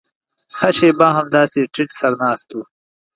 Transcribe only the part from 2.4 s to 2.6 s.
و.